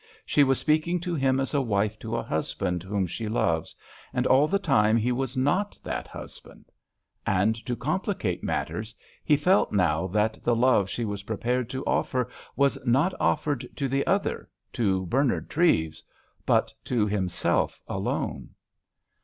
She 0.25 0.43
was 0.43 0.57
speaking 0.59 0.99
to 1.01 1.13
him 1.13 1.39
as 1.39 1.53
a 1.53 1.61
wife 1.61 1.99
to 1.99 2.15
a 2.15 2.23
husband 2.23 2.81
whom 2.81 3.05
she 3.05 3.27
loves, 3.29 3.75
and 4.13 4.25
all 4.25 4.47
the 4.47 4.57
time 4.57 4.97
he 4.97 5.11
was 5.11 5.37
not 5.37 5.77
that 5.83 6.07
husband. 6.07 6.71
And, 7.23 7.53
to 7.67 7.75
complicate 7.75 8.43
matters, 8.43 8.95
he 9.23 9.37
felt 9.37 9.71
now 9.71 10.07
that 10.07 10.43
the 10.43 10.55
love 10.55 10.89
she 10.89 11.05
was 11.05 11.21
prepared 11.21 11.69
to 11.69 11.85
offer 11.85 12.27
was 12.55 12.83
not 12.83 13.13
offered 13.19 13.63
to 13.75 13.87
the 13.87 14.07
other—to 14.07 15.05
Bernard 15.05 15.51
Treves—but 15.51 16.73
to 16.85 17.05
himself 17.05 17.83
alone. 17.87 18.55